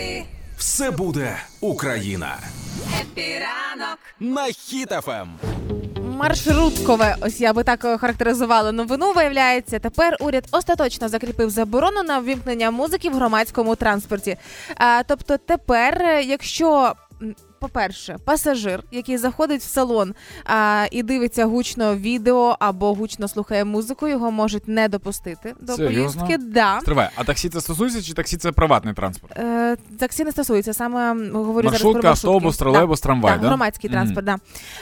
Епі, 0.00 0.24
Все 0.58 0.90
буде 0.90 1.36
Україна. 1.60 2.38
епіранок. 3.00 3.98
На 4.20 4.46
Ем. 4.46 4.52
хітафем. 4.52 5.28
Маршруткове, 6.16 7.16
ось 7.20 7.40
я 7.40 7.52
би 7.52 7.64
так 7.64 7.80
характеризувала 8.00 8.72
новину. 8.72 9.12
Виявляється, 9.12 9.78
тепер 9.78 10.16
уряд 10.20 10.44
остаточно 10.50 11.08
закріпив 11.08 11.50
заборону 11.50 12.02
на 12.02 12.18
ввімкнення 12.18 12.70
музики 12.70 13.10
в 13.10 13.14
громадському 13.14 13.76
транспорті. 13.76 14.36
А, 14.76 15.02
тобто, 15.06 15.36
тепер, 15.38 16.02
якщо. 16.24 16.94
По-перше, 17.60 18.16
пасажир, 18.24 18.82
який 18.90 19.18
заходить 19.18 19.60
в 19.60 19.64
салон 19.68 20.14
а, 20.44 20.86
і 20.90 21.02
дивиться 21.02 21.44
гучно 21.44 21.96
відео 21.96 22.56
або 22.58 22.94
гучно 22.94 23.28
слухає 23.28 23.64
музику, 23.64 24.08
його 24.08 24.30
можуть 24.30 24.68
не 24.68 24.88
допустити 24.88 25.54
до 25.60 25.72
Серйозно? 25.72 26.26
поїздки. 26.26 26.44
Да. 26.52 26.80
Стривай, 26.80 27.08
а 27.14 27.24
таксі 27.24 27.48
це 27.48 27.60
стосується, 27.60 28.02
чи 28.02 28.14
таксі 28.14 28.36
це 28.36 28.52
приватний 28.52 28.94
транспорт? 28.94 29.38
Е, 29.38 29.76
таксі 29.98 30.24
не 30.24 30.32
стосується 30.32 30.74
саме 30.74 31.08
говорю 31.32 31.68
зараз 31.68 31.72
Маршрутка, 31.72 32.00
про 32.00 32.08
маршрутки. 32.10 32.28
автобус, 32.36 32.58
Да. 32.58 32.64
тролейбус, 32.64 33.00
трамвай, 33.00 33.38
да? 33.38 33.48
громадський 33.48 33.90
Мгм. 33.90 33.98
транспорт, 33.98 34.26
да. 34.26 34.36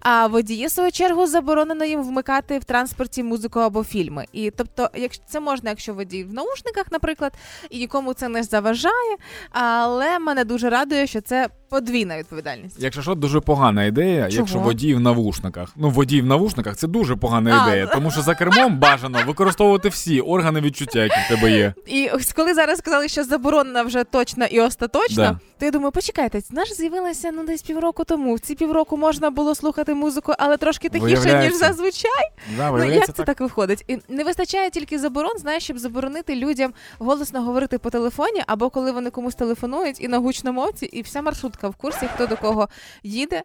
А 0.00 0.26
водії, 0.26 0.66
в 0.66 0.70
свою 0.70 0.92
чергу, 0.92 1.26
заборонено 1.26 1.84
їм 1.84 2.02
вмикати 2.02 2.58
в 2.58 2.64
транспорті 2.64 3.22
музику 3.22 3.60
або 3.60 3.84
фільми. 3.84 4.24
І 4.32 4.50
тобто, 4.50 4.90
якщо 4.94 5.22
це 5.28 5.40
можна, 5.40 5.70
якщо 5.70 5.94
водій 5.94 6.24
в 6.24 6.34
наушниках, 6.34 6.86
наприклад, 6.92 7.32
і 7.70 7.78
нікому 7.78 8.14
це 8.14 8.28
не 8.28 8.42
заважає. 8.42 9.16
Але 9.50 10.18
мене 10.18 10.44
дуже 10.44 10.70
радує, 10.70 11.06
що 11.06 11.20
це 11.20 11.48
подвійна 11.72 12.18
відповідальність. 12.18 12.76
Якщо 12.78 13.02
що, 13.02 13.14
дуже 13.14 13.40
погана 13.40 13.84
ідея, 13.84 14.28
Чого? 14.28 14.40
якщо 14.40 14.58
водій 14.58 14.94
в 14.94 15.00
навушниках. 15.00 15.68
Ну, 15.76 15.90
водій 15.90 16.20
в 16.20 16.26
навушниках 16.26 16.76
це 16.76 16.86
дуже 16.86 17.16
погана 17.16 17.62
А. 17.64 17.68
ідея, 17.68 17.86
тому 17.86 18.10
що 18.10 18.22
за 18.22 18.34
кермом 18.34 18.78
бажано 18.78 19.18
використовувати 19.26 19.88
всі 19.88 20.20
органи 20.20 20.60
відчуття, 20.60 21.02
які 21.02 21.16
в 21.26 21.28
тебе 21.36 21.50
є. 21.52 21.74
І 21.86 22.10
коли 22.36 22.54
зараз 22.54 22.78
сказали, 22.78 23.08
що 23.08 23.24
заборонена 23.24 23.82
вже 23.82 24.04
точно 24.04 24.44
і 24.44 24.60
остаточно, 24.60 25.16
Да. 25.22 25.38
То 25.62 25.66
я 25.66 25.72
думаю, 25.72 25.92
почекайте, 25.92 26.42
вона 26.50 26.64
ж 26.64 26.74
з'явилася 26.74 27.32
ну 27.32 27.44
десь 27.44 27.62
півроку 27.62 28.04
тому. 28.04 28.34
В 28.34 28.40
ці 28.40 28.54
півроку 28.54 28.96
можна 28.96 29.30
було 29.30 29.54
слухати 29.54 29.94
музику, 29.94 30.32
але 30.38 30.56
трошки 30.56 30.88
тихіше, 30.88 31.40
ніж 31.42 31.54
зазвичай. 31.54 32.30
Да, 32.56 32.70
Ну 32.70 32.84
як 32.84 33.14
це 33.14 33.24
так 33.24 33.40
виходить? 33.40 33.84
І 33.88 33.98
не 34.08 34.24
вистачає 34.24 34.70
тільки 34.70 34.98
заборон, 34.98 35.38
знаєш, 35.38 35.64
щоб 35.64 35.78
заборонити 35.78 36.36
людям 36.36 36.74
голосно 36.98 37.42
говорити 37.42 37.78
по 37.78 37.90
телефоні, 37.90 38.42
або 38.46 38.70
коли 38.70 38.92
вони 38.92 39.10
комусь 39.10 39.34
телефонують 39.34 40.00
і 40.00 40.08
на 40.08 40.18
гучномовці, 40.18 40.86
і 40.86 41.02
вся 41.02 41.22
маршрутка 41.22 41.68
в 41.68 41.74
курсі, 41.76 42.06
хто 42.14 42.26
до 42.26 42.36
кого 42.36 42.68
їде. 43.02 43.42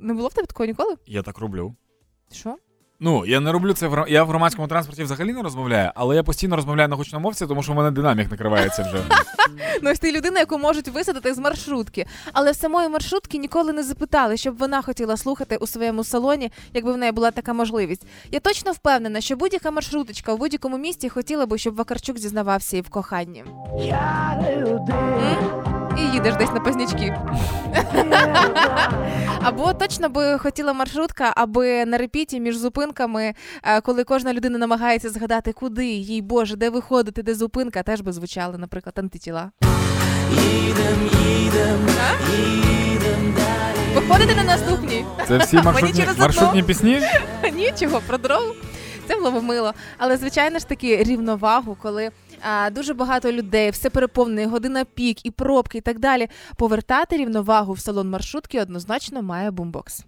Не 0.00 0.14
було 0.14 0.28
в 0.28 0.34
тебе 0.34 0.46
такого 0.46 0.66
ніколи? 0.66 0.94
Я 1.06 1.22
так 1.22 1.38
роблю. 1.38 1.74
Що? 2.32 2.56
Ну, 3.00 3.24
я 3.26 3.40
не 3.40 3.52
роблю 3.52 3.72
це 3.72 3.88
в 3.88 4.04
я 4.08 4.24
в 4.24 4.28
громадському 4.28 4.68
транспорті 4.68 5.02
взагалі 5.04 5.32
не 5.32 5.42
розмовляю, 5.42 5.90
але 5.94 6.16
я 6.16 6.22
постійно 6.22 6.56
розмовляю 6.56 6.88
на 6.88 6.96
гучномовці, 6.96 7.46
тому 7.46 7.62
що 7.62 7.72
в 7.72 7.74
мене 7.74 7.90
динамік 7.90 8.30
накривається 8.30 8.82
вже. 8.82 9.02
Ну 9.82 9.90
ось 9.90 9.98
ти 9.98 10.12
людина, 10.12 10.40
яку 10.40 10.58
можуть 10.58 10.88
висадити 10.88 11.34
з 11.34 11.38
маршрутки. 11.38 12.06
Але 12.32 12.54
самої 12.54 12.88
маршрутки 12.88 13.38
ніколи 13.38 13.72
не 13.72 13.82
запитали, 13.82 14.36
щоб 14.36 14.58
вона 14.58 14.82
хотіла 14.82 15.16
слухати 15.16 15.56
у 15.56 15.66
своєму 15.66 16.04
салоні, 16.04 16.52
якби 16.74 16.92
в 16.92 16.96
неї 16.96 17.12
була 17.12 17.30
така 17.30 17.52
можливість. 17.52 18.06
Я 18.30 18.40
точно 18.40 18.72
впевнена, 18.72 19.20
що 19.20 19.36
будь-яка 19.36 19.70
маршруточка 19.70 20.32
у 20.32 20.36
будь-якому 20.36 20.78
місті 20.78 21.08
хотіла 21.08 21.46
би, 21.46 21.58
щоб 21.58 21.74
Вакарчук 21.74 22.18
зізнавався 22.18 22.76
і 22.76 22.80
в 22.80 22.88
коханні. 22.90 23.44
М? 24.90 25.77
І 25.98 26.14
їдеш 26.14 26.34
десь 26.34 26.52
на 26.52 26.60
пазнячки. 26.60 27.16
Або 29.42 29.72
точно 29.72 30.08
би 30.08 30.38
хотіла 30.38 30.72
маршрутка, 30.72 31.32
аби 31.36 31.84
на 31.84 31.98
репіті 31.98 32.40
між 32.40 32.56
зупинками, 32.56 33.34
е, 33.62 33.80
коли 33.80 34.04
кожна 34.04 34.32
людина 34.32 34.58
намагається 34.58 35.10
згадати, 35.10 35.52
куди 35.52 35.86
їй 35.86 36.22
Боже, 36.22 36.56
де 36.56 36.70
виходити, 36.70 37.22
де 37.22 37.34
зупинка, 37.34 37.82
теж 37.82 38.00
би 38.00 38.12
звучали, 38.12 38.58
наприклад, 38.58 38.94
антитіла. 38.98 39.50
А? 42.00 42.18
Виходите 43.94 44.34
на 44.34 44.44
наступній. 44.44 45.04
Це 45.28 45.38
всі 45.38 45.56
маршрутні, 45.56 46.06
маршрутні 46.18 46.62
пісні? 46.62 47.00
Нічого 47.54 48.00
про 48.06 48.18
дорогу. 48.18 48.54
Це 49.08 49.16
було 49.16 49.30
б 49.30 49.42
мило. 49.42 49.72
Але 49.98 50.16
звичайно 50.16 50.58
ж 50.58 50.68
таки 50.68 51.02
рівновагу, 51.02 51.76
коли 51.82 52.10
дуже 52.72 52.94
багато 52.94 53.32
людей, 53.32 53.70
все 53.70 53.90
переповнене, 53.90 54.46
година 54.46 54.84
пік 54.84 55.26
і 55.26 55.30
пробки, 55.30 55.78
і 55.78 55.80
так 55.80 55.98
далі. 55.98 56.28
Повертати 56.56 57.16
рівновагу 57.16 57.72
в 57.72 57.80
салон 57.80 58.10
маршрутки 58.10 58.60
однозначно 58.60 59.22
має 59.22 59.50
бумбокс. 59.50 60.04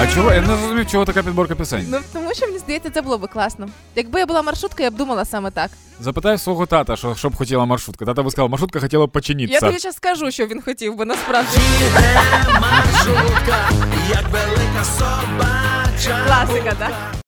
А 0.00 0.06
чого? 0.14 0.32
Я 0.34 0.40
не 0.40 0.46
зрозумів, 0.46 0.86
чого 0.90 1.04
така 1.04 1.22
підборка 1.22 1.54
пісень. 1.54 1.86
Ну 1.88 1.98
тому 2.12 2.34
що 2.34 2.46
мені 2.46 2.58
здається, 2.58 2.90
це 2.90 3.02
було 3.02 3.18
би 3.18 3.26
класно. 3.28 3.68
Якби 3.96 4.20
я 4.20 4.26
була 4.26 4.42
маршруткою, 4.42 4.84
я 4.84 4.90
б 4.90 4.94
думала 4.94 5.24
саме 5.24 5.50
так. 5.50 5.70
Запитай 6.00 6.38
свого 6.38 6.66
тата, 6.66 6.96
що, 6.96 7.14
що 7.14 7.28
б 7.30 7.36
хотіла 7.36 7.64
маршрутка. 7.64 8.04
Тата 8.04 8.22
би 8.22 8.30
сказав, 8.30 8.50
маршрутка 8.50 8.80
хотіла 8.80 9.06
б 9.06 9.08
Я 9.08 9.12
починитися. 9.12 9.60
тобі 9.66 9.78
зараз 9.78 9.96
скажу, 9.96 10.30
що 10.30 10.46
він 10.46 10.62
хотів 10.62 10.96
би 10.96 11.04
насправді. 11.04 11.58